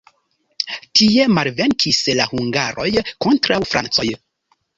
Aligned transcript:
Tie 0.99 1.25
malvenkis 1.37 1.99
la 2.21 2.27
hungaroj 2.33 2.89
kontraŭ 3.27 3.61
francoj. 3.75 4.09